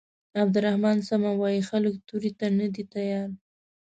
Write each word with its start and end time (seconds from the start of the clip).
عبدالرحمن 0.41 0.97
سمه 1.09 1.31
وايي 1.41 1.61
خلک 1.69 1.93
تورې 2.07 2.31
ته 2.39 2.47
نه 2.59 2.67
دي 2.73 2.83
تيار. 2.93 3.29